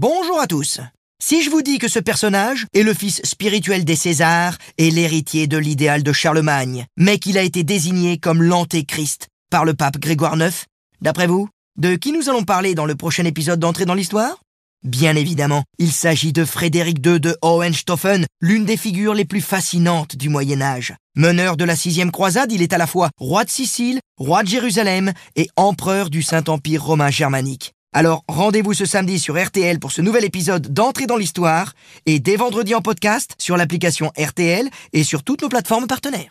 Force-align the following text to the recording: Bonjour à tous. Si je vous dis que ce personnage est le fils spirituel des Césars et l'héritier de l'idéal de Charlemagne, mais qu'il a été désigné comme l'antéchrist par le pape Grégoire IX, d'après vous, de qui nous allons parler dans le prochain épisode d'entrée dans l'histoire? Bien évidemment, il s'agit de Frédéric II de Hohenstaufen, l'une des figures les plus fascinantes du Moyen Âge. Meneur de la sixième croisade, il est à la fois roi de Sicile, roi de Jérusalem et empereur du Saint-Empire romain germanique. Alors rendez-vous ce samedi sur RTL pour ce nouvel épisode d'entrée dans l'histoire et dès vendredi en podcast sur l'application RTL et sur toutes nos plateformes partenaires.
Bonjour 0.00 0.38
à 0.38 0.46
tous. 0.46 0.78
Si 1.20 1.42
je 1.42 1.50
vous 1.50 1.60
dis 1.60 1.78
que 1.78 1.88
ce 1.88 1.98
personnage 1.98 2.66
est 2.72 2.84
le 2.84 2.94
fils 2.94 3.20
spirituel 3.24 3.84
des 3.84 3.96
Césars 3.96 4.56
et 4.76 4.92
l'héritier 4.92 5.48
de 5.48 5.58
l'idéal 5.58 6.04
de 6.04 6.12
Charlemagne, 6.12 6.86
mais 6.96 7.18
qu'il 7.18 7.36
a 7.36 7.42
été 7.42 7.64
désigné 7.64 8.16
comme 8.16 8.40
l'antéchrist 8.40 9.26
par 9.50 9.64
le 9.64 9.74
pape 9.74 9.98
Grégoire 9.98 10.36
IX, 10.36 10.54
d'après 11.00 11.26
vous, 11.26 11.48
de 11.80 11.96
qui 11.96 12.12
nous 12.12 12.28
allons 12.28 12.44
parler 12.44 12.76
dans 12.76 12.86
le 12.86 12.94
prochain 12.94 13.24
épisode 13.24 13.58
d'entrée 13.58 13.86
dans 13.86 13.94
l'histoire? 13.94 14.38
Bien 14.84 15.16
évidemment, 15.16 15.64
il 15.80 15.90
s'agit 15.90 16.32
de 16.32 16.44
Frédéric 16.44 17.04
II 17.04 17.18
de 17.18 17.36
Hohenstaufen, 17.42 18.24
l'une 18.40 18.66
des 18.66 18.76
figures 18.76 19.14
les 19.14 19.24
plus 19.24 19.40
fascinantes 19.40 20.14
du 20.14 20.28
Moyen 20.28 20.62
Âge. 20.62 20.94
Meneur 21.16 21.56
de 21.56 21.64
la 21.64 21.74
sixième 21.74 22.12
croisade, 22.12 22.52
il 22.52 22.62
est 22.62 22.72
à 22.72 22.78
la 22.78 22.86
fois 22.86 23.10
roi 23.16 23.44
de 23.44 23.50
Sicile, 23.50 23.98
roi 24.16 24.44
de 24.44 24.48
Jérusalem 24.48 25.12
et 25.34 25.48
empereur 25.56 26.08
du 26.08 26.22
Saint-Empire 26.22 26.84
romain 26.84 27.10
germanique. 27.10 27.72
Alors 27.94 28.22
rendez-vous 28.28 28.74
ce 28.74 28.84
samedi 28.84 29.18
sur 29.18 29.42
RTL 29.42 29.78
pour 29.78 29.92
ce 29.92 30.02
nouvel 30.02 30.24
épisode 30.24 30.74
d'entrée 30.74 31.06
dans 31.06 31.16
l'histoire 31.16 31.72
et 32.04 32.20
dès 32.20 32.36
vendredi 32.36 32.74
en 32.74 32.82
podcast 32.82 33.34
sur 33.38 33.56
l'application 33.56 34.12
RTL 34.18 34.68
et 34.92 35.04
sur 35.04 35.22
toutes 35.22 35.40
nos 35.40 35.48
plateformes 35.48 35.86
partenaires. 35.86 36.26